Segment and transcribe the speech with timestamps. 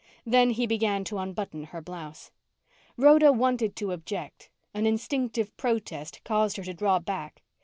[0.25, 2.31] Then he began to unbutton her blouse.
[2.97, 4.49] Rhoda wanted to object.
[4.73, 7.43] An instinctive protest caused her to draw back.